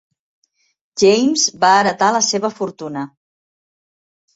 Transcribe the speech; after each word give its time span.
James 1.03 1.45
va 1.67 1.75
heretar 1.77 2.11
la 2.19 2.25
seva 2.33 2.55
fortuna. 2.59 3.09